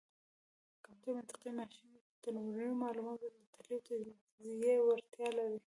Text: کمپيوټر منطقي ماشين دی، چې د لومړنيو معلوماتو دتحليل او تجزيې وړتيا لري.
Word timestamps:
کمپيوټر 0.85 1.13
منطقي 1.17 1.49
ماشين 1.59 1.87
دی، 1.93 2.01
چې 2.21 2.27
د 2.31 2.35
لومړنيو 2.35 2.79
معلوماتو 2.83 3.25
دتحليل 3.33 4.07
او 4.09 4.15
تجزيې 4.41 4.75
وړتيا 4.85 5.29
لري. 5.37 5.57